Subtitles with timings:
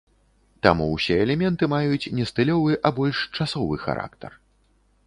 [0.67, 4.31] Таму ўсе элементы маюць не стылёвы, а больш часовы характар.